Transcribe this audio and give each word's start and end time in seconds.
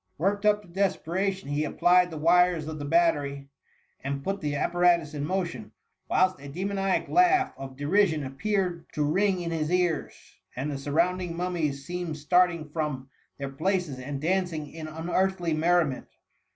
Worked 0.17 0.47
up 0.47 0.63
to 0.63 0.67
desperation, 0.67 1.49
he 1.49 1.63
applied 1.63 2.09
the 2.09 2.17
wires 2.17 2.67
of 2.67 2.79
the 2.79 2.85
battery 2.85 3.49
and 4.03 4.23
put 4.23 4.41
the 4.41 4.53
appiu*atu8 4.53 5.13
in 5.13 5.23
motion, 5.25 5.73
whilst 6.09 6.39
a 6.39 6.49
d^sioniac 6.49 7.07
laugh 7.07 7.53
of 7.55 7.77
derision 7.77 8.23
appeared 8.25 8.87
to 8.93 9.03
ring 9.03 9.41
in 9.41 9.51
his 9.51 9.69
ears, 9.71 10.37
and 10.55 10.71
the 10.71 10.75
jsucrounding 10.77 11.35
mummies 11.35 11.85
seemed 11.85 12.17
starting 12.17 12.67
from 12.71 12.93
wf^mam^^^^^^ 12.93 13.01
J 13.05 13.09
their 13.37 13.49
places 13.49 13.99
and 13.99 14.19
dandng 14.19 14.73
ia 14.73 14.91
unearthly 14.91 15.53
merri* 15.53 15.85
ment. 15.85 16.07